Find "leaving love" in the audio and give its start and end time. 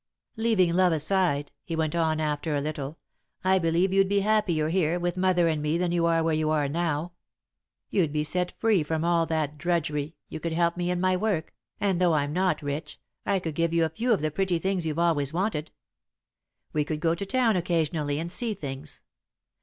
0.35-0.91